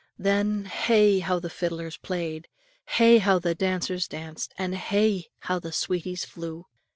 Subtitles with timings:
[0.17, 1.19] Then, hey!
[1.19, 2.47] how the fiddlers played!
[2.87, 3.19] Hey!
[3.19, 4.51] how the dancers danced!
[4.57, 5.27] and hey!
[5.41, 6.65] how the sweeties flew!